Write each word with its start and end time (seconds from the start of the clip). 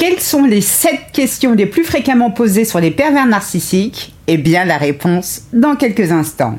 Quelles 0.00 0.20
sont 0.20 0.44
les 0.44 0.62
7 0.62 1.12
questions 1.12 1.52
les 1.52 1.66
plus 1.66 1.84
fréquemment 1.84 2.30
posées 2.30 2.64
sur 2.64 2.80
les 2.80 2.90
pervers 2.90 3.26
narcissiques? 3.26 4.14
Eh 4.28 4.38
bien, 4.38 4.64
la 4.64 4.78
réponse 4.78 5.42
dans 5.52 5.76
quelques 5.76 6.10
instants. 6.10 6.58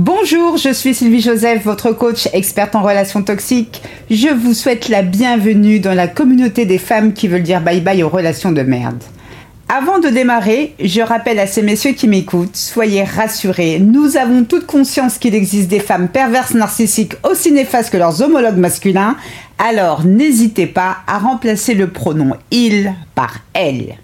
Bonjour, 0.00 0.58
je 0.58 0.72
suis 0.72 0.94
Sylvie 0.94 1.20
Joseph, 1.20 1.64
votre 1.64 1.90
coach 1.90 2.28
experte 2.32 2.76
en 2.76 2.84
relations 2.84 3.24
toxiques. 3.24 3.82
Je 4.08 4.28
vous 4.28 4.54
souhaite 4.54 4.88
la 4.88 5.02
bienvenue 5.02 5.80
dans 5.80 5.92
la 5.92 6.06
communauté 6.06 6.66
des 6.66 6.78
femmes 6.78 7.12
qui 7.12 7.26
veulent 7.26 7.42
dire 7.42 7.60
bye 7.60 7.80
bye 7.80 8.04
aux 8.04 8.08
relations 8.08 8.52
de 8.52 8.62
merde. 8.62 9.02
Avant 9.68 9.98
de 9.98 10.08
démarrer, 10.08 10.76
je 10.78 11.00
rappelle 11.00 11.40
à 11.40 11.48
ces 11.48 11.62
messieurs 11.62 11.94
qui 11.94 12.06
m'écoutent, 12.06 12.54
soyez 12.54 13.02
rassurés, 13.02 13.80
nous 13.80 14.16
avons 14.16 14.44
toute 14.44 14.66
conscience 14.66 15.18
qu'il 15.18 15.34
existe 15.34 15.68
des 15.68 15.80
femmes 15.80 16.06
perverses 16.06 16.54
narcissiques 16.54 17.14
aussi 17.28 17.50
néfastes 17.50 17.90
que 17.90 17.96
leurs 17.96 18.22
homologues 18.22 18.56
masculins, 18.56 19.16
alors 19.58 20.04
n'hésitez 20.04 20.68
pas 20.68 20.98
à 21.08 21.18
remplacer 21.18 21.74
le 21.74 21.88
pronom 21.88 22.36
il 22.52 22.94
par 23.16 23.38
elle. 23.52 23.96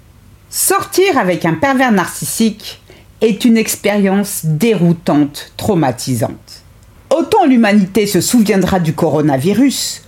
Sortir 0.50 1.18
avec 1.18 1.44
un 1.44 1.54
pervers 1.54 1.92
narcissique, 1.92 2.80
est 3.20 3.44
une 3.44 3.56
expérience 3.56 4.42
déroutante, 4.44 5.52
traumatisante. 5.56 6.62
Autant 7.10 7.46
l'humanité 7.46 8.06
se 8.06 8.20
souviendra 8.20 8.80
du 8.80 8.92
coronavirus, 8.92 10.02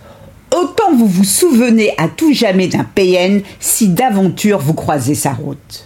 autant 0.54 0.94
vous 0.96 1.06
vous 1.06 1.24
souvenez 1.24 1.92
à 1.98 2.08
tout 2.08 2.32
jamais 2.32 2.68
d'un 2.68 2.84
PN 2.84 3.42
si 3.60 3.88
d'aventure 3.88 4.58
vous 4.58 4.74
croisez 4.74 5.14
sa 5.14 5.32
route. 5.32 5.85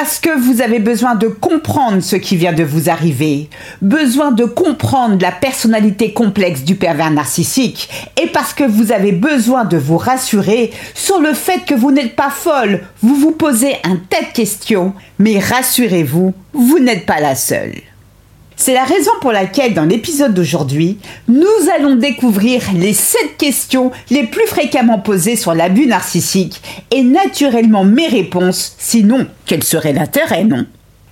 Parce 0.00 0.20
que 0.20 0.30
vous 0.30 0.62
avez 0.62 0.78
besoin 0.78 1.16
de 1.16 1.26
comprendre 1.26 2.00
ce 2.04 2.14
qui 2.14 2.36
vient 2.36 2.52
de 2.52 2.62
vous 2.62 2.88
arriver, 2.88 3.50
besoin 3.82 4.30
de 4.30 4.44
comprendre 4.44 5.18
la 5.20 5.32
personnalité 5.32 6.12
complexe 6.12 6.62
du 6.62 6.76
pervers 6.76 7.10
narcissique, 7.10 7.88
et 8.16 8.28
parce 8.28 8.54
que 8.54 8.62
vous 8.62 8.92
avez 8.92 9.10
besoin 9.10 9.64
de 9.64 9.76
vous 9.76 9.98
rassurer 9.98 10.70
sur 10.94 11.18
le 11.20 11.34
fait 11.34 11.64
que 11.66 11.74
vous 11.74 11.90
n'êtes 11.90 12.14
pas 12.14 12.30
folle, 12.30 12.82
vous 13.02 13.16
vous 13.16 13.32
posez 13.32 13.74
un 13.82 13.96
tas 13.96 14.22
de 14.22 14.32
questions, 14.32 14.94
mais 15.18 15.40
rassurez-vous, 15.40 16.32
vous 16.52 16.78
n'êtes 16.78 17.04
pas 17.04 17.18
la 17.18 17.34
seule. 17.34 17.74
C'est 18.68 18.74
la 18.74 18.84
raison 18.84 19.12
pour 19.22 19.32
laquelle 19.32 19.72
dans 19.72 19.86
l'épisode 19.86 20.34
d'aujourd'hui, 20.34 20.98
nous 21.26 21.46
allons 21.74 21.96
découvrir 21.96 22.60
les 22.74 22.92
7 22.92 23.38
questions 23.38 23.92
les 24.10 24.24
plus 24.24 24.46
fréquemment 24.46 24.98
posées 24.98 25.36
sur 25.36 25.54
l'abus 25.54 25.86
narcissique. 25.86 26.60
Et 26.90 27.02
naturellement 27.02 27.84
mes 27.84 28.08
réponses, 28.08 28.74
sinon 28.76 29.26
quel 29.46 29.64
serait 29.64 29.94
l'intérêt, 29.94 30.44
non? 30.44 30.66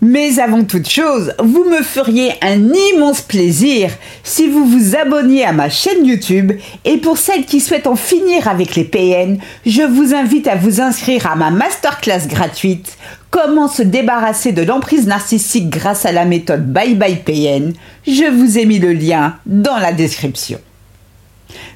Mais 0.07 0.39
avant 0.39 0.63
toute 0.63 0.89
chose, 0.89 1.35
vous 1.41 1.65
me 1.65 1.83
feriez 1.83 2.33
un 2.41 2.73
immense 2.93 3.23
plaisir 3.23 3.91
si 4.23 4.49
vous 4.49 4.65
vous 4.65 4.95
abonniez 4.95 5.45
à 5.45 5.53
ma 5.53 5.69
chaîne 5.69 6.07
YouTube 6.07 6.53
et 6.85 6.99
pour 6.99 7.19
celles 7.19 7.45
qui 7.45 7.59
souhaitent 7.59 7.89
en 7.89 7.97
finir 7.97 8.47
avec 8.47 8.77
les 8.77 8.85
PN, 8.85 9.39
je 9.67 9.83
vous 9.83 10.15
invite 10.15 10.47
à 10.47 10.55
vous 10.55 10.81
inscrire 10.81 11.27
à 11.27 11.35
ma 11.35 11.51
masterclass 11.51 12.29
gratuite 12.29 12.97
Comment 13.33 13.67
se 13.69 13.83
débarrasser 13.83 14.53
de 14.53 14.63
l'emprise 14.63 15.09
narcissique 15.09 15.69
grâce 15.69 16.07
à 16.07 16.13
la 16.13 16.25
méthode 16.25 16.73
Bye 16.73 16.95
Bye 16.95 17.17
PN 17.17 17.73
Je 18.07 18.31
vous 18.31 18.59
ai 18.59 18.65
mis 18.65 18.79
le 18.79 18.93
lien 18.93 19.37
dans 19.45 19.77
la 19.77 19.93
description. 19.93 20.61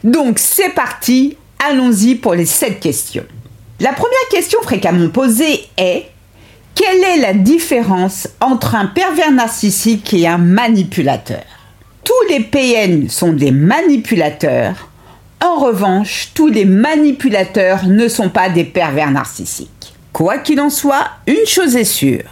Donc 0.04 0.38
c'est 0.38 0.70
parti, 0.70 1.36
allons-y 1.68 2.14
pour 2.14 2.34
les 2.34 2.46
7 2.46 2.78
questions. 2.78 3.26
La 3.80 3.92
première 3.92 4.28
question 4.30 4.60
fréquemment 4.62 5.08
posée 5.08 5.64
est 5.76 6.06
quelle 6.74 7.04
est 7.04 7.20
la 7.20 7.34
différence 7.34 8.28
entre 8.40 8.74
un 8.74 8.86
pervers 8.86 9.32
narcissique 9.32 10.14
et 10.14 10.26
un 10.26 10.38
manipulateur? 10.38 11.44
Tous 12.04 12.28
les 12.28 12.40
PN 12.40 13.08
sont 13.08 13.32
des 13.32 13.50
manipulateurs. 13.50 14.88
En 15.42 15.56
revanche, 15.58 16.30
tous 16.34 16.48
les 16.48 16.64
manipulateurs 16.64 17.86
ne 17.86 18.08
sont 18.08 18.30
pas 18.30 18.48
des 18.48 18.64
pervers 18.64 19.10
narcissiques. 19.10 19.94
Quoi 20.12 20.38
qu'il 20.38 20.60
en 20.60 20.70
soit, 20.70 21.08
une 21.26 21.46
chose 21.46 21.76
est 21.76 21.84
sûre. 21.84 22.24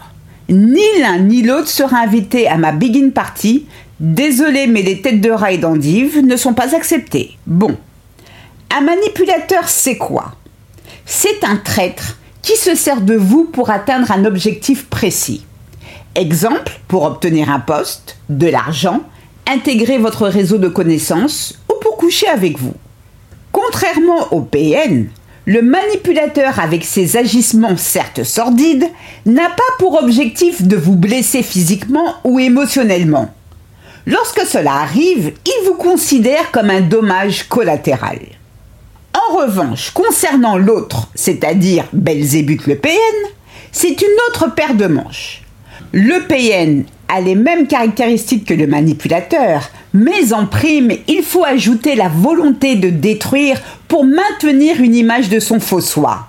Ni 0.48 0.82
l'un 1.00 1.18
ni 1.18 1.42
l'autre 1.42 1.68
sera 1.68 1.98
invité 1.98 2.48
à 2.48 2.56
ma 2.56 2.72
begin 2.72 3.10
party. 3.10 3.66
Désolé, 4.00 4.66
mais 4.66 4.82
les 4.82 5.02
têtes 5.02 5.20
de 5.20 5.30
rail 5.30 5.58
d'endive 5.58 6.24
ne 6.24 6.36
sont 6.36 6.54
pas 6.54 6.74
acceptées. 6.74 7.36
Bon. 7.46 7.76
Un 8.74 8.80
manipulateur, 8.80 9.68
c'est 9.68 9.96
quoi? 9.96 10.34
C'est 11.04 11.44
un 11.44 11.56
traître 11.56 12.18
qui 12.42 12.56
se 12.56 12.74
sert 12.74 13.00
de 13.00 13.14
vous 13.14 13.44
pour 13.44 13.70
atteindre 13.70 14.10
un 14.10 14.24
objectif 14.24 14.86
précis? 14.86 15.44
Exemple, 16.14 16.80
pour 16.88 17.04
obtenir 17.04 17.50
un 17.50 17.60
poste, 17.60 18.16
de 18.28 18.48
l'argent, 18.48 19.00
intégrer 19.46 19.98
votre 19.98 20.26
réseau 20.26 20.58
de 20.58 20.68
connaissances 20.68 21.58
ou 21.70 21.74
pour 21.80 21.96
coucher 21.96 22.28
avec 22.28 22.58
vous. 22.58 22.74
Contrairement 23.52 24.32
au 24.32 24.40
PN, 24.42 25.08
le 25.46 25.62
manipulateur, 25.62 26.60
avec 26.60 26.84
ses 26.84 27.16
agissements 27.16 27.76
certes 27.76 28.22
sordides, 28.22 28.86
n'a 29.24 29.48
pas 29.48 29.72
pour 29.78 30.02
objectif 30.02 30.62
de 30.62 30.76
vous 30.76 30.96
blesser 30.96 31.42
physiquement 31.42 32.16
ou 32.24 32.38
émotionnellement. 32.38 33.32
Lorsque 34.06 34.42
cela 34.46 34.74
arrive, 34.74 35.32
il 35.46 35.66
vous 35.66 35.76
considère 35.76 36.50
comme 36.50 36.70
un 36.70 36.82
dommage 36.82 37.48
collatéral. 37.48 38.18
En 39.18 39.36
revanche, 39.36 39.90
concernant 39.90 40.56
l'autre, 40.56 41.08
c'est-à-dire 41.14 41.84
Belzébuth 41.92 42.66
le 42.66 42.76
PN, 42.76 42.92
c'est 43.72 44.00
une 44.00 44.16
autre 44.28 44.54
paire 44.54 44.74
de 44.74 44.86
manches. 44.86 45.42
Le 45.92 46.26
PN 46.26 46.84
a 47.08 47.20
les 47.20 47.34
mêmes 47.34 47.66
caractéristiques 47.66 48.44
que 48.44 48.54
le 48.54 48.66
manipulateur, 48.66 49.70
mais 49.94 50.32
en 50.32 50.46
prime, 50.46 50.92
il 51.08 51.22
faut 51.22 51.44
ajouter 51.44 51.94
la 51.96 52.08
volonté 52.08 52.76
de 52.76 52.90
détruire 52.90 53.60
pour 53.88 54.04
maintenir 54.04 54.80
une 54.80 54.94
image 54.94 55.30
de 55.30 55.40
son 55.40 55.58
faux 55.58 55.80
soi. 55.80 56.26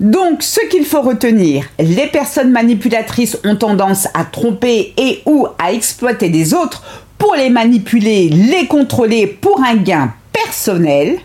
Donc, 0.00 0.42
ce 0.42 0.60
qu'il 0.68 0.84
faut 0.84 1.02
retenir, 1.02 1.64
les 1.78 2.06
personnes 2.08 2.50
manipulatrices 2.50 3.38
ont 3.44 3.56
tendance 3.56 4.08
à 4.12 4.24
tromper 4.24 4.92
et 4.98 5.22
ou 5.24 5.46
à 5.58 5.72
exploiter 5.72 6.28
les 6.28 6.52
autres 6.52 6.82
pour 7.16 7.34
les 7.34 7.50
manipuler, 7.50 8.28
les 8.28 8.66
contrôler 8.66 9.26
pour 9.26 9.62
un 9.62 9.76
gain 9.76 10.12
personnel. 10.32 11.18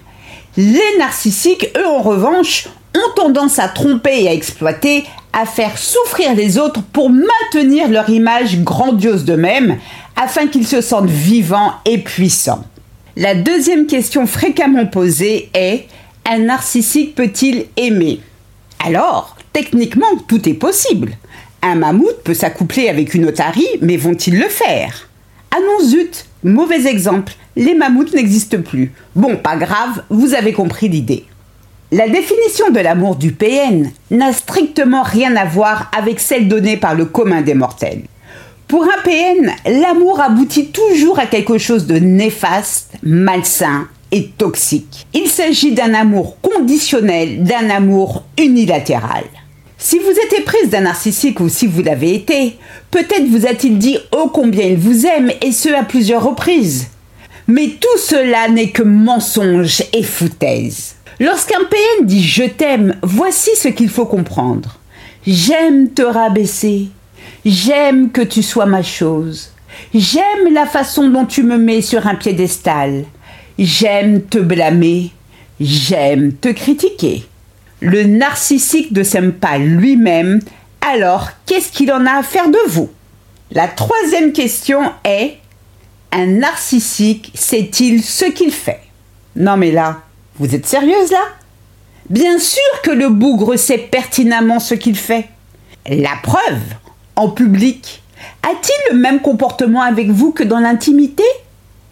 Les 0.57 0.97
narcissiques, 0.97 1.69
eux, 1.77 1.87
en 1.87 2.01
revanche, 2.01 2.67
ont 2.95 3.13
tendance 3.15 3.59
à 3.59 3.67
tromper 3.67 4.23
et 4.23 4.29
à 4.29 4.33
exploiter, 4.33 5.05
à 5.31 5.45
faire 5.45 5.77
souffrir 5.77 6.33
les 6.35 6.57
autres 6.57 6.81
pour 6.81 7.09
maintenir 7.09 7.87
leur 7.87 8.09
image 8.09 8.59
grandiose 8.59 9.25
d'eux-mêmes, 9.25 9.77
afin 10.15 10.47
qu'ils 10.47 10.67
se 10.67 10.81
sentent 10.81 11.09
vivants 11.09 11.73
et 11.85 11.99
puissants. 11.99 12.63
La 13.15 13.35
deuxième 13.35 13.85
question 13.85 14.25
fréquemment 14.25 14.85
posée 14.85 15.49
est 15.53 15.85
un 16.25 16.39
narcissique 16.39 17.15
peut-il 17.15 17.65
aimer? 17.77 18.21
Alors, 18.85 19.35
techniquement, 19.53 20.17
tout 20.27 20.47
est 20.47 20.53
possible. 20.53 21.17
Un 21.61 21.75
mammouth 21.75 22.23
peut 22.23 22.33
s'accoupler 22.33 22.87
avec 22.87 23.13
une 23.13 23.25
otarie, 23.25 23.67
mais 23.81 23.97
vont-ils 23.97 24.37
le 24.37 24.47
faire? 24.47 25.09
Ah 25.51 25.57
non, 25.59 25.85
zut 25.85 26.25
Mauvais 26.43 26.87
exemple, 26.87 27.33
les 27.59 27.75
mammouths 27.75 28.13
n'existent 28.13 28.61
plus. 28.61 28.93
Bon, 29.15 29.35
pas 29.35 29.57
grave, 29.57 30.03
vous 30.09 30.33
avez 30.33 30.53
compris 30.53 30.87
l'idée. 30.87 31.25
La 31.91 32.07
définition 32.07 32.71
de 32.71 32.79
l'amour 32.79 33.17
du 33.17 33.33
PN 33.33 33.91
n'a 34.11 34.31
strictement 34.31 35.03
rien 35.03 35.35
à 35.35 35.43
voir 35.43 35.91
avec 35.95 36.21
celle 36.21 36.47
donnée 36.47 36.77
par 36.77 36.95
le 36.95 37.05
commun 37.05 37.41
des 37.41 37.55
mortels. 37.55 38.03
Pour 38.69 38.83
un 38.83 39.01
PN, 39.03 39.51
l'amour 39.81 40.21
aboutit 40.21 40.67
toujours 40.67 41.19
à 41.19 41.25
quelque 41.25 41.57
chose 41.57 41.85
de 41.85 41.99
néfaste, 41.99 42.93
malsain 43.03 43.87
et 44.11 44.29
toxique. 44.29 45.05
Il 45.13 45.27
s'agit 45.27 45.73
d'un 45.73 45.93
amour 45.93 46.37
conditionnel, 46.41 47.43
d'un 47.43 47.69
amour 47.69 48.23
unilatéral. 48.37 49.25
Si 49.77 49.97
vous 49.99 50.11
êtes 50.11 50.45
prise 50.45 50.69
d'un 50.69 50.81
narcissique 50.81 51.39
ou 51.41 51.49
si 51.49 51.67
vous 51.67 51.81
l'avez 51.81 52.15
été, 52.15 52.57
peut-être 52.91 53.27
vous 53.27 53.45
a-t-il 53.45 53.77
dit 53.77 53.97
ô 54.15 54.29
combien 54.29 54.65
il 54.65 54.77
vous 54.77 55.05
aime 55.05 55.31
et 55.41 55.51
ce 55.51 55.69
à 55.69 55.83
plusieurs 55.83 56.23
reprises. 56.23 56.87
Mais 57.49 57.69
tout 57.81 57.97
cela 57.97 58.47
n'est 58.47 58.69
que 58.69 58.83
mensonge 58.83 59.81
et 59.91 60.03
foutaise. 60.03 60.93
Lorsqu'un 61.19 61.63
PN 61.67 62.05
dit 62.05 62.23
je 62.23 62.43
t'aime, 62.43 62.95
voici 63.01 63.49
ce 63.55 63.69
qu'il 63.69 63.89
faut 63.89 64.05
comprendre. 64.05 64.77
J'aime 65.25 65.89
te 65.89 66.03
rabaisser. 66.03 66.89
J'aime 67.43 68.11
que 68.11 68.21
tu 68.21 68.43
sois 68.43 68.67
ma 68.67 68.83
chose. 68.83 69.49
J'aime 69.95 70.53
la 70.53 70.67
façon 70.67 71.09
dont 71.09 71.25
tu 71.25 71.41
me 71.41 71.57
mets 71.57 71.81
sur 71.81 72.05
un 72.05 72.13
piédestal. 72.13 73.05
J'aime 73.57 74.21
te 74.21 74.37
blâmer. 74.37 75.09
J'aime 75.59 76.33
te 76.33 76.49
critiquer. 76.49 77.23
Le 77.81 78.03
narcissique 78.03 78.91
ne 78.91 79.01
s'aime 79.01 79.33
pas 79.33 79.57
lui-même, 79.57 80.39
alors 80.87 81.29
qu'est-ce 81.47 81.71
qu'il 81.71 81.91
en 81.91 82.05
a 82.05 82.19
à 82.19 82.23
faire 82.23 82.49
de 82.49 82.59
vous? 82.67 82.91
La 83.51 83.67
troisième 83.67 84.33
question 84.33 84.81
est 85.03 85.38
un 86.11 86.25
narcissique 86.25 87.31
sait-il 87.35 88.03
ce 88.03 88.25
qu'il 88.25 88.51
fait? 88.51 88.81
Non 89.35 89.57
mais 89.57 89.71
là, 89.71 90.01
vous 90.37 90.55
êtes 90.55 90.65
sérieuse 90.65 91.11
là? 91.11 91.23
Bien 92.09 92.39
sûr 92.39 92.81
que 92.83 92.91
le 92.91 93.09
bougre 93.09 93.55
sait 93.57 93.77
pertinemment 93.77 94.59
ce 94.59 94.73
qu'il 94.73 94.97
fait. 94.97 95.27
La 95.87 96.15
preuve, 96.23 96.61
en 97.15 97.29
public, 97.29 98.01
a-t-il 98.43 98.95
le 98.95 98.99
même 98.99 99.21
comportement 99.21 99.81
avec 99.81 100.09
vous 100.09 100.31
que 100.31 100.43
dans 100.43 100.59
l'intimité? 100.59 101.23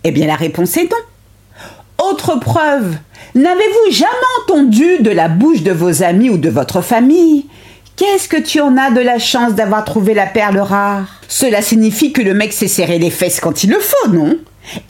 Eh 0.04 0.12
bien 0.12 0.28
la 0.28 0.36
réponse 0.36 0.75
est 0.78 0.90
non. 0.90 2.08
Autre 2.10 2.40
preuve, 2.40 2.96
n'avez-vous 3.36 3.92
jamais 3.92 4.10
entendu 4.42 5.00
de 5.00 5.12
la 5.12 5.28
bouche 5.28 5.63
de 5.63 5.72
vos 5.72 6.04
amis 6.04 6.30
ou 6.30 6.38
de 6.38 6.50
votre 6.50 6.81
famille? 6.81 7.48
Qu'est-ce 7.96 8.30
que 8.30 8.38
tu 8.38 8.60
en 8.62 8.78
as 8.78 8.92
de 8.92 9.02
la 9.02 9.20
chance 9.20 9.54
d'avoir 9.54 9.84
trouvé 9.84 10.13
la 10.13 10.28
perle 10.28 10.60
rare? 10.60 11.17
Cela 11.27 11.62
signifie 11.62 12.13
que 12.13 12.21
le 12.21 12.33
mec 12.33 12.53
s'est 12.53 12.68
serré 12.68 13.00
les 13.00 13.09
fesses 13.09 13.39
quand 13.39 13.63
il 13.63 13.71
le 13.71 13.79
faut, 13.79 14.09
non? 14.09 14.38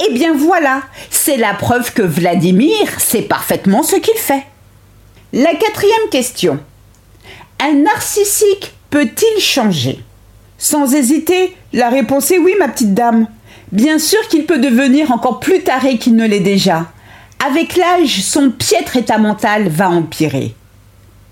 Eh 0.08 0.14
bien 0.14 0.34
voilà, 0.36 0.82
c'est 1.10 1.38
la 1.38 1.54
preuve 1.54 1.94
que 1.94 2.02
Vladimir 2.02 3.00
sait 3.00 3.22
parfaitement 3.22 3.84
ce 3.84 3.96
qu'il 3.96 4.18
fait. 4.18 4.44
La 5.34 5.54
quatrième 5.56 6.10
question. 6.12 6.60
Un 7.60 7.74
narcissique 7.74 8.74
peut-il 8.90 9.42
changer? 9.42 10.00
Sans 10.58 10.96
hésiter, 10.96 11.56
la 11.74 11.90
réponse 11.90 12.32
est 12.32 12.40
oui, 12.40 12.54
ma 12.60 12.68
petite 12.68 12.94
dame. 12.94 13.28
Bien 13.72 14.00
sûr 14.00 14.26
qu'il 14.30 14.46
peut 14.46 14.60
devenir 14.60 15.12
encore 15.12 15.40
plus 15.40 15.62
taré 15.62 15.98
qu'il 15.98 16.16
ne 16.16 16.26
l'est 16.26 16.40
déjà. 16.40 16.86
Avec 17.46 17.76
l'âge, 17.76 18.22
son 18.24 18.50
piètre 18.50 18.96
état 18.96 19.18
mental 19.18 19.68
va 19.70 19.90
empirer. 19.90 20.56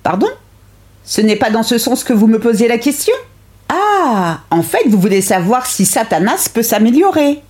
Pardon? 0.04 0.30
Ce 1.04 1.22
n'est 1.22 1.36
pas 1.36 1.50
dans 1.50 1.64
ce 1.64 1.78
sens 1.78 2.04
que 2.04 2.14
vous 2.14 2.28
me 2.28 2.40
posiez 2.40 2.68
la 2.68 2.78
question? 2.78 3.16
En 4.52 4.62
fait, 4.62 4.88
vous 4.88 5.00
voulez 5.00 5.22
savoir 5.22 5.66
si 5.66 5.86
Satanas 5.86 6.50
peut 6.54 6.64
s'améliorer. 6.64 7.42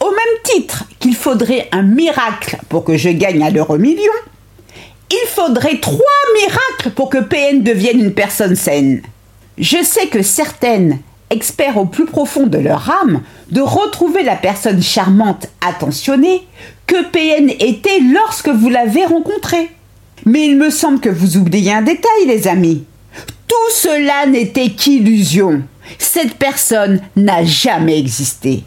Au 0.00 0.10
même 0.10 0.42
titre 0.42 0.84
qu'il 0.98 1.14
faudrait 1.14 1.68
un 1.72 1.82
miracle 1.82 2.58
pour 2.68 2.84
que 2.84 2.96
je 2.96 3.10
gagne 3.10 3.44
à 3.44 3.50
l'euro 3.50 3.78
million, 3.78 4.12
il 5.10 5.28
faudrait 5.28 5.78
trois 5.78 6.00
miracles 6.34 6.90
pour 6.94 7.08
que 7.08 7.18
PN 7.18 7.62
devienne 7.62 8.00
une 8.00 8.14
personne 8.14 8.56
saine. 8.56 9.02
Je 9.58 9.82
sais 9.82 10.08
que 10.08 10.22
certaines, 10.22 10.98
experts 11.30 11.76
au 11.76 11.84
plus 11.84 12.06
profond 12.06 12.46
de 12.46 12.58
leur 12.58 12.90
âme, 12.90 13.22
de 13.50 13.60
retrouver 13.60 14.22
la 14.22 14.36
personne 14.36 14.82
charmante, 14.82 15.48
attentionnée, 15.66 16.46
que 16.86 17.04
PN 17.10 17.50
était 17.50 18.00
lorsque 18.00 18.48
vous 18.48 18.68
l'avez 18.68 19.04
rencontrée. 19.04 19.70
Mais 20.24 20.46
il 20.46 20.56
me 20.56 20.70
semble 20.70 21.00
que 21.00 21.08
vous 21.08 21.36
oubliez 21.36 21.72
un 21.72 21.82
détail, 21.82 22.26
les 22.26 22.48
amis. 22.48 22.84
Tout 23.46 23.72
cela 23.74 24.26
n'était 24.26 24.70
qu'illusion. 24.70 25.62
Cette 25.98 26.34
personne 26.34 27.00
n'a 27.16 27.44
jamais 27.44 27.98
existé. 27.98 28.64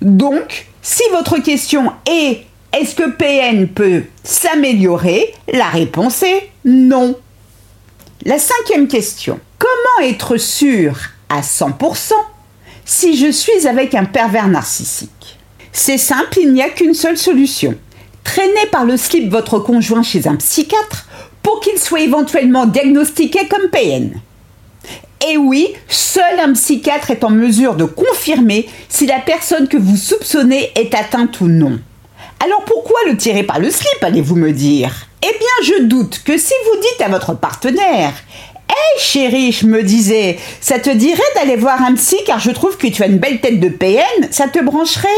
Donc, 0.00 0.66
si 0.82 1.02
votre 1.12 1.38
question 1.38 1.92
est 2.06 2.44
est-ce 2.72 2.96
que 2.96 3.08
PN 3.08 3.68
peut 3.68 4.02
s'améliorer 4.24 5.32
La 5.52 5.66
réponse 5.66 6.24
est 6.24 6.50
non. 6.64 7.16
La 8.24 8.38
cinquième 8.38 8.88
question. 8.88 9.38
Comment 9.58 10.08
être 10.08 10.36
sûr 10.36 10.98
à 11.28 11.40
100% 11.40 12.12
si 12.84 13.16
je 13.16 13.30
suis 13.30 13.66
avec 13.68 13.94
un 13.94 14.04
pervers 14.04 14.48
narcissique? 14.48 15.38
C'est 15.72 15.98
simple, 15.98 16.38
il 16.40 16.52
n'y 16.52 16.62
a 16.62 16.68
qu'une 16.68 16.94
seule 16.94 17.16
solution. 17.16 17.74
Traînez 18.24 18.66
par 18.72 18.84
le 18.84 18.96
slip 18.96 19.30
votre 19.30 19.60
conjoint 19.60 20.02
chez 20.02 20.26
un 20.26 20.36
psychiatre 20.36 21.06
pour 21.44 21.60
qu'il 21.60 21.78
soit 21.78 22.00
éventuellement 22.00 22.66
diagnostiqué 22.66 23.46
comme 23.46 23.70
PN. 23.70 24.20
Et 25.30 25.36
oui, 25.36 25.68
seul 25.88 26.40
un 26.40 26.52
psychiatre 26.54 27.12
est 27.12 27.22
en 27.22 27.30
mesure 27.30 27.76
de 27.76 27.84
confirmer 27.84 28.68
si 28.88 29.06
la 29.06 29.20
personne 29.20 29.68
que 29.68 29.76
vous 29.76 29.96
soupçonnez 29.96 30.72
est 30.74 30.94
atteinte 30.94 31.40
ou 31.40 31.46
non. 31.46 31.78
Alors 32.44 32.64
pourquoi 32.64 32.98
le 33.06 33.16
tirer 33.16 33.44
par 33.44 33.60
le 33.60 33.70
slip, 33.70 34.02
allez-vous 34.02 34.34
me 34.34 34.52
dire? 34.52 35.06
Eh 35.22 35.38
bien, 35.38 35.76
je 35.76 35.82
doute 35.84 36.22
que 36.24 36.36
si 36.36 36.52
vous 36.66 36.80
dites 36.80 37.00
à 37.06 37.08
votre 37.08 37.34
partenaire 37.34 38.12
Hé 38.68 38.98
chérie, 38.98 39.52
je 39.52 39.66
me 39.66 39.82
disais, 39.82 40.38
ça 40.60 40.78
te 40.78 40.90
dirait 40.90 41.22
d'aller 41.36 41.56
voir 41.56 41.82
un 41.82 41.94
psy 41.94 42.16
car 42.26 42.40
je 42.40 42.50
trouve 42.50 42.76
que 42.76 42.88
tu 42.88 43.02
as 43.02 43.06
une 43.06 43.18
belle 43.18 43.40
tête 43.40 43.60
de 43.60 43.68
PN, 43.68 44.28
ça 44.30 44.48
te 44.48 44.58
brancherait? 44.62 45.08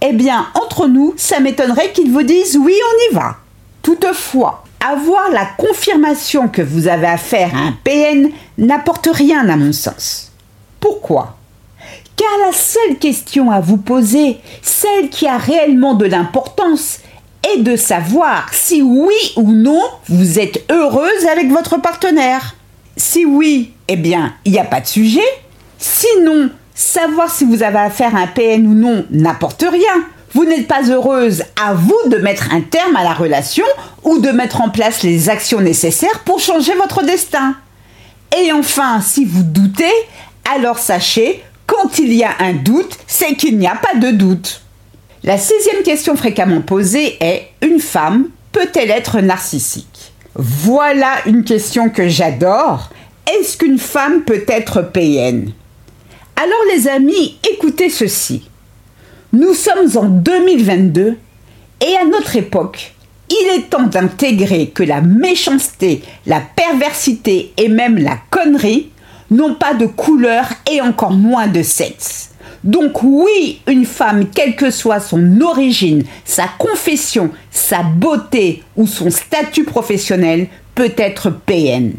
Eh 0.00 0.12
bien, 0.12 0.48
entre 0.54 0.86
nous, 0.86 1.12
ça 1.16 1.40
m'étonnerait 1.40 1.92
qu'ils 1.92 2.10
vous 2.10 2.22
disent 2.22 2.56
oui, 2.56 2.74
on 2.74 3.12
y 3.12 3.14
va. 3.14 3.36
Toutefois, 3.82 4.64
avoir 4.86 5.30
la 5.30 5.46
confirmation 5.56 6.48
que 6.48 6.62
vous 6.62 6.88
avez 6.88 7.06
affaire 7.06 7.54
à 7.54 7.58
un 7.58 7.72
PN 7.84 8.30
n'apporte 8.58 9.08
rien 9.12 9.48
à 9.48 9.56
mon 9.56 9.72
sens. 9.72 10.32
Pourquoi? 10.80 11.36
Car 12.16 12.28
la 12.46 12.52
seule 12.52 12.98
question 12.98 13.50
à 13.50 13.60
vous 13.60 13.76
poser, 13.76 14.38
celle 14.62 15.08
qui 15.10 15.26
a 15.26 15.38
réellement 15.38 15.94
de 15.94 16.06
l'importance, 16.06 17.00
est 17.54 17.62
de 17.62 17.76
savoir 17.76 18.52
si 18.52 18.82
oui 18.82 19.32
ou 19.36 19.52
non 19.52 19.82
vous 20.08 20.38
êtes 20.38 20.64
heureuse 20.70 21.26
avec 21.32 21.50
votre 21.50 21.80
partenaire. 21.80 22.54
Si 22.96 23.24
oui, 23.24 23.72
eh 23.88 23.96
bien, 23.96 24.34
il 24.44 24.52
n'y 24.52 24.58
a 24.58 24.64
pas 24.64 24.80
de 24.80 24.86
sujet. 24.86 25.20
Sinon, 25.78 26.50
Savoir 26.80 27.30
si 27.30 27.44
vous 27.44 27.62
avez 27.62 27.78
affaire 27.78 28.16
à 28.16 28.20
un 28.20 28.26
PN 28.26 28.66
ou 28.66 28.72
non 28.72 29.04
n'apporte 29.10 29.66
rien. 29.70 30.06
Vous 30.32 30.44
n'êtes 30.44 30.68
pas 30.68 30.82
heureuse, 30.88 31.42
à 31.60 31.74
vous 31.74 31.98
de 32.06 32.16
mettre 32.16 32.52
un 32.52 32.60
terme 32.60 32.96
à 32.96 33.02
la 33.02 33.14
relation 33.14 33.64
ou 34.04 34.18
de 34.18 34.30
mettre 34.30 34.60
en 34.60 34.70
place 34.70 35.02
les 35.02 35.28
actions 35.28 35.60
nécessaires 35.60 36.20
pour 36.24 36.40
changer 36.40 36.74
votre 36.74 37.02
destin. 37.04 37.56
Et 38.40 38.52
enfin, 38.52 39.00
si 39.00 39.24
vous 39.24 39.42
doutez, 39.42 39.92
alors 40.54 40.78
sachez, 40.78 41.42
quand 41.66 41.98
il 41.98 42.12
y 42.12 42.22
a 42.22 42.34
un 42.38 42.52
doute, 42.52 42.96
c'est 43.06 43.34
qu'il 43.34 43.58
n'y 43.58 43.66
a 43.66 43.74
pas 43.74 43.98
de 43.98 44.10
doute. 44.12 44.62
La 45.24 45.36
sixième 45.36 45.82
question 45.82 46.16
fréquemment 46.16 46.60
posée 46.60 47.16
est 47.20 47.48
Une 47.62 47.80
femme 47.80 48.28
peut-elle 48.52 48.90
être 48.90 49.20
narcissique? 49.20 50.12
Voilà 50.34 51.16
une 51.26 51.44
question 51.44 51.90
que 51.90 52.08
j'adore. 52.08 52.90
Est-ce 53.26 53.56
qu'une 53.56 53.78
femme 53.78 54.22
peut 54.22 54.44
être 54.48 54.80
PN 54.82 55.52
alors 56.42 56.62
les 56.72 56.88
amis, 56.88 57.36
écoutez 57.52 57.90
ceci. 57.90 58.49
Nous 59.32 59.54
sommes 59.54 59.96
en 59.96 60.08
2022 60.08 61.16
et 61.80 61.96
à 61.96 62.04
notre 62.04 62.34
époque, 62.34 62.94
il 63.28 63.48
est 63.54 63.70
temps 63.70 63.84
d'intégrer 63.86 64.70
que 64.70 64.82
la 64.82 65.00
méchanceté, 65.00 66.02
la 66.26 66.40
perversité 66.40 67.52
et 67.56 67.68
même 67.68 67.96
la 67.96 68.18
connerie 68.30 68.90
n'ont 69.30 69.54
pas 69.54 69.74
de 69.74 69.86
couleur 69.86 70.46
et 70.68 70.80
encore 70.80 71.12
moins 71.12 71.46
de 71.46 71.62
sexe. 71.62 72.32
Donc 72.64 73.04
oui, 73.04 73.60
une 73.68 73.86
femme, 73.86 74.26
quelle 74.34 74.56
que 74.56 74.72
soit 74.72 74.98
son 74.98 75.40
origine, 75.40 76.02
sa 76.24 76.48
confession, 76.58 77.30
sa 77.52 77.84
beauté 77.84 78.64
ou 78.76 78.88
son 78.88 79.10
statut 79.10 79.64
professionnel, 79.64 80.48
peut 80.74 80.92
être 80.96 81.30
PN. 81.30 81.92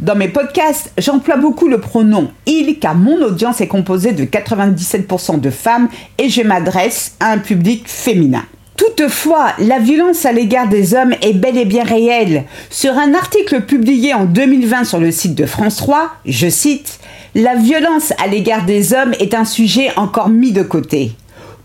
Dans 0.00 0.14
mes 0.14 0.28
podcasts, 0.28 0.92
j'emploie 0.96 1.38
beaucoup 1.38 1.66
le 1.66 1.80
pronom 1.80 2.30
il 2.46 2.78
car 2.78 2.94
mon 2.94 3.20
audience 3.20 3.60
est 3.60 3.66
composée 3.66 4.12
de 4.12 4.24
97% 4.24 5.40
de 5.40 5.50
femmes 5.50 5.88
et 6.18 6.28
je 6.28 6.42
m'adresse 6.42 7.16
à 7.18 7.32
un 7.32 7.38
public 7.38 7.88
féminin. 7.88 8.44
Toutefois, 8.76 9.54
la 9.58 9.80
violence 9.80 10.24
à 10.24 10.30
l'égard 10.30 10.68
des 10.68 10.94
hommes 10.94 11.14
est 11.20 11.32
bel 11.32 11.58
et 11.58 11.64
bien 11.64 11.82
réelle. 11.82 12.44
Sur 12.70 12.92
un 12.92 13.12
article 13.12 13.62
publié 13.62 14.14
en 14.14 14.24
2020 14.24 14.84
sur 14.84 15.00
le 15.00 15.10
site 15.10 15.34
de 15.34 15.46
France 15.46 15.76
3, 15.78 16.12
je 16.24 16.48
cite, 16.48 17.00
La 17.34 17.56
violence 17.56 18.12
à 18.22 18.28
l'égard 18.28 18.66
des 18.66 18.94
hommes 18.94 19.14
est 19.18 19.34
un 19.34 19.44
sujet 19.44 19.90
encore 19.96 20.28
mis 20.28 20.52
de 20.52 20.62
côté. 20.62 21.10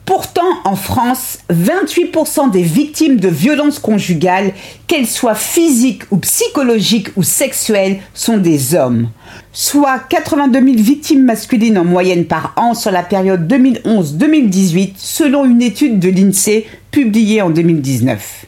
Pourtant, 0.06 0.60
en 0.66 0.76
France, 0.76 1.40
28% 1.50 2.52
des 2.52 2.62
victimes 2.62 3.20
de 3.20 3.30
violences 3.30 3.80
conjugales, 3.80 4.52
qu'elles 4.86 5.08
soient 5.08 5.34
physiques 5.34 6.04
ou 6.12 6.18
psychologiques 6.18 7.10
ou 7.16 7.24
sexuelles, 7.24 8.00
sont 8.14 8.38
des 8.38 8.76
hommes. 8.76 9.10
Soit 9.54 10.00
82 10.10 10.60
000 10.60 10.74
victimes 10.78 11.24
masculines 11.24 11.78
en 11.78 11.86
moyenne 11.86 12.26
par 12.26 12.54
an 12.58 12.74
sur 12.74 12.92
la 12.92 13.04
période 13.04 13.52
2011-2018, 13.52 14.94
selon 14.98 15.46
une 15.46 15.62
étude 15.62 16.00
de 16.00 16.10
l'INSEE 16.10 16.68
publiée 16.92 17.42
en 17.42 17.50
2019. 17.50 18.46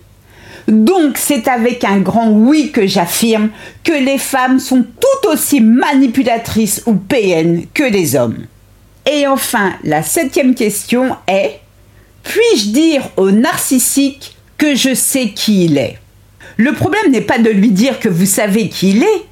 Donc 0.68 1.18
c'est 1.18 1.48
avec 1.48 1.84
un 1.84 2.00
grand 2.00 2.32
oui 2.32 2.72
que 2.72 2.86
j'affirme 2.86 3.50
que 3.84 3.94
les 3.94 4.18
femmes 4.18 4.60
sont 4.60 4.84
tout 4.84 5.30
aussi 5.30 5.62
manipulatrices 5.62 6.84
ou 6.86 6.96
PN 6.96 7.66
que 7.74 7.84
les 7.84 8.16
hommes. 8.16 8.46
Et 9.12 9.28
enfin, 9.28 9.74
la 9.84 10.02
septième 10.02 10.56
question 10.56 11.16
est 11.28 11.60
Puis-je 12.24 12.70
dire 12.70 13.10
au 13.18 13.32
narcissique 13.32 14.36
que 14.58 14.74
je 14.74 14.94
sais 14.96 15.30
qui 15.30 15.66
il 15.66 15.78
est? 15.78 15.98
Le 16.58 16.74
problème 16.74 17.12
n'est 17.12 17.22
pas 17.22 17.38
de 17.38 17.50
lui 17.50 17.72
dire 17.72 18.00
que 18.00 18.10
vous 18.10 18.26
savez 18.26 18.70
qui 18.70 18.92
il 18.92 19.04
est, 19.04 19.26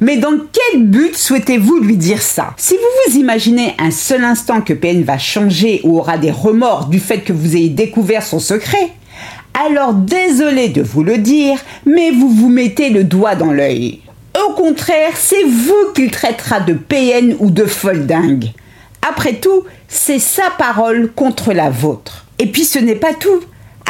mais 0.00 0.16
dans 0.16 0.32
quel 0.50 0.84
but 0.84 1.14
souhaitez-vous 1.14 1.80
lui 1.80 1.96
dire 1.96 2.22
ça? 2.22 2.54
Si 2.56 2.74
vous 2.74 3.12
vous 3.12 3.18
imaginez 3.18 3.74
un 3.78 3.90
seul 3.90 4.24
instant 4.24 4.62
que 4.62 4.72
PN 4.72 5.02
va 5.02 5.18
changer 5.18 5.80
ou 5.84 5.98
aura 5.98 6.16
des 6.16 6.30
remords 6.30 6.86
du 6.86 7.00
fait 7.00 7.20
que 7.20 7.34
vous 7.34 7.56
ayez 7.56 7.68
découvert 7.68 8.22
son 8.22 8.38
secret, 8.38 8.92
alors 9.52 9.92
désolé 9.92 10.68
de 10.68 10.80
vous 10.80 11.02
le 11.02 11.18
dire, 11.18 11.58
mais 11.84 12.12
vous 12.12 12.30
vous 12.30 12.48
mettez 12.48 12.88
le 12.88 13.04
doigt 13.04 13.34
dans 13.34 13.52
l'œil. 13.52 14.00
Au 14.48 14.52
contraire, 14.54 15.12
c'est 15.16 15.44
vous 15.44 15.92
qu'il 15.94 16.10
traitera 16.10 16.60
de 16.60 16.72
PN 16.72 17.36
ou 17.38 17.50
de 17.50 17.64
folle 17.64 18.06
dingue. 18.06 18.52
Après 19.08 19.34
tout, 19.34 19.64
c'est 19.88 20.18
sa 20.18 20.50
parole 20.58 21.10
contre 21.14 21.52
la 21.52 21.70
vôtre. 21.70 22.26
Et 22.38 22.46
puis 22.46 22.64
ce 22.64 22.78
n'est 22.78 22.96
pas 22.96 23.14
tout. 23.14 23.40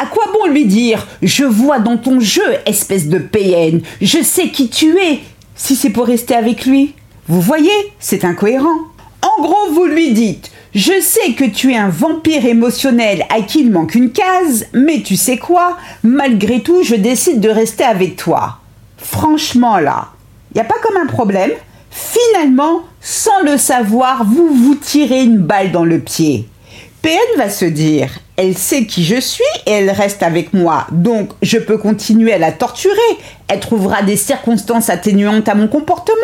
À 0.01 0.05
quoi 0.05 0.23
bon 0.33 0.51
lui 0.51 0.65
dire 0.65 1.07
Je 1.21 1.43
vois 1.43 1.79
dans 1.79 1.97
ton 1.97 2.19
jeu, 2.19 2.55
espèce 2.65 3.07
de 3.07 3.19
PN, 3.19 3.81
je 4.01 4.23
sais 4.23 4.49
qui 4.49 4.69
tu 4.69 4.97
es, 4.97 5.19
si 5.55 5.75
c'est 5.75 5.89
pour 5.89 6.07
rester 6.07 6.35
avec 6.35 6.65
lui 6.65 6.95
Vous 7.27 7.41
voyez, 7.41 7.69
c'est 7.99 8.25
incohérent. 8.25 8.79
En 9.21 9.41
gros, 9.43 9.71
vous 9.73 9.85
lui 9.85 10.11
dites 10.11 10.51
Je 10.73 10.99
sais 10.99 11.33
que 11.33 11.43
tu 11.45 11.73
es 11.73 11.77
un 11.77 11.89
vampire 11.89 12.45
émotionnel 12.45 13.25
à 13.29 13.41
qui 13.41 13.61
il 13.61 13.71
manque 13.71 13.95
une 13.95 14.11
case, 14.11 14.65
mais 14.73 15.01
tu 15.01 15.15
sais 15.15 15.37
quoi 15.37 15.77
Malgré 16.03 16.61
tout, 16.61 16.83
je 16.83 16.95
décide 16.95 17.39
de 17.39 17.49
rester 17.49 17.83
avec 17.83 18.15
toi. 18.15 18.57
Franchement, 18.97 19.77
là, 19.77 20.09
il 20.51 20.55
n'y 20.55 20.61
a 20.61 20.65
pas 20.65 20.79
comme 20.81 20.97
un 20.97 21.07
problème 21.07 21.51
Finalement, 21.91 22.83
sans 23.01 23.41
le 23.43 23.57
savoir, 23.57 24.23
vous 24.23 24.47
vous 24.47 24.75
tirez 24.75 25.23
une 25.23 25.39
balle 25.39 25.71
dans 25.71 25.83
le 25.83 25.99
pied. 25.99 26.47
PN 27.01 27.37
va 27.37 27.49
se 27.49 27.65
dire, 27.65 28.11
elle 28.37 28.57
sait 28.57 28.85
qui 28.85 29.03
je 29.03 29.19
suis 29.19 29.43
et 29.65 29.71
elle 29.71 29.89
reste 29.89 30.23
avec 30.23 30.53
moi, 30.53 30.87
donc 30.91 31.31
je 31.41 31.57
peux 31.57 31.77
continuer 31.77 32.31
à 32.31 32.37
la 32.37 32.51
torturer. 32.51 32.95
Elle 33.47 33.59
trouvera 33.59 34.03
des 34.03 34.15
circonstances 34.15 34.89
atténuantes 34.89 35.49
à 35.49 35.55
mon 35.55 35.67
comportement, 35.67 36.15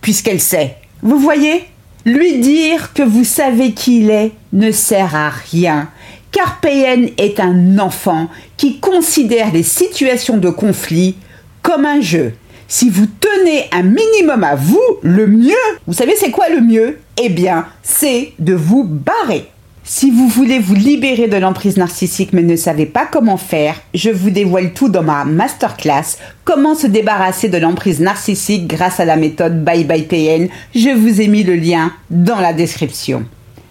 puisqu'elle 0.00 0.40
sait. 0.40 0.76
Vous 1.02 1.18
voyez? 1.18 1.64
Lui 2.04 2.38
dire 2.38 2.92
que 2.94 3.02
vous 3.02 3.24
savez 3.24 3.72
qui 3.72 4.00
il 4.00 4.10
est 4.10 4.32
ne 4.52 4.70
sert 4.70 5.14
à 5.16 5.30
rien, 5.30 5.90
car 6.30 6.60
PN 6.60 7.10
est 7.18 7.40
un 7.40 7.78
enfant 7.78 8.28
qui 8.56 8.78
considère 8.78 9.52
les 9.52 9.62
situations 9.62 10.38
de 10.38 10.50
conflit 10.50 11.16
comme 11.62 11.84
un 11.84 12.00
jeu 12.00 12.34
si 12.70 12.88
vous 12.88 13.06
tenez 13.06 13.64
un 13.72 13.82
minimum 13.82 14.44
à 14.44 14.54
vous, 14.54 14.80
le 15.02 15.26
mieux, 15.26 15.52
vous 15.88 15.92
savez 15.92 16.14
c'est 16.16 16.30
quoi 16.30 16.48
le 16.48 16.60
mieux? 16.60 17.00
Eh 17.20 17.28
bien, 17.28 17.66
c'est 17.82 18.32
de 18.38 18.54
vous 18.54 18.84
barrer. 18.84 19.48
Si 19.82 20.12
vous 20.12 20.28
voulez 20.28 20.60
vous 20.60 20.76
libérer 20.76 21.26
de 21.26 21.36
l'emprise 21.36 21.76
narcissique 21.76 22.32
mais 22.32 22.44
ne 22.44 22.54
savez 22.54 22.86
pas 22.86 23.08
comment 23.10 23.38
faire, 23.38 23.74
je 23.92 24.10
vous 24.10 24.30
dévoile 24.30 24.72
tout 24.72 24.88
dans 24.88 25.02
ma 25.02 25.24
masterclass 25.24 26.16
Comment 26.44 26.76
se 26.76 26.86
débarrasser 26.86 27.48
de 27.48 27.58
l'emprise 27.58 27.98
narcissique 27.98 28.68
grâce 28.68 29.00
à 29.00 29.04
la 29.04 29.16
méthode 29.16 29.64
Bye 29.64 29.82
Bye 29.82 30.04
PN. 30.04 30.48
Je 30.72 30.90
vous 30.90 31.20
ai 31.20 31.26
mis 31.26 31.42
le 31.42 31.56
lien 31.56 31.92
dans 32.08 32.38
la 32.38 32.52
description. 32.52 33.24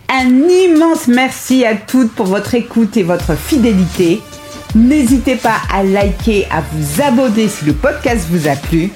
Un 0.09 0.27
immense 0.27 1.07
merci 1.07 1.63
à 1.63 1.75
toutes 1.75 2.11
pour 2.11 2.25
votre 2.25 2.53
écoute 2.53 2.97
et 2.97 3.03
votre 3.03 3.37
fidélité. 3.37 4.19
N'hésitez 4.75 5.35
pas 5.35 5.57
à 5.73 5.83
liker, 5.83 6.47
à 6.51 6.61
vous 6.61 7.01
abonner 7.01 7.47
si 7.47 7.65
le 7.65 7.73
podcast 7.73 8.25
vous 8.29 8.47
a 8.47 8.55
plu. 8.55 8.91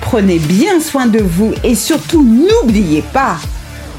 Prenez 0.00 0.38
bien 0.38 0.80
soin 0.80 1.06
de 1.06 1.18
vous 1.18 1.52
et 1.64 1.74
surtout 1.74 2.22
n'oubliez 2.22 3.02
pas, 3.12 3.36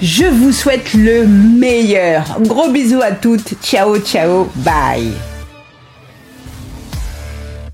je 0.01 0.25
vous 0.25 0.51
souhaite 0.51 0.93
le 0.93 1.27
meilleur. 1.27 2.39
Gros 2.41 2.69
bisous 2.69 3.01
à 3.01 3.11
toutes. 3.11 3.53
Ciao, 3.61 3.97
ciao, 3.99 4.49
bye. 4.55 5.28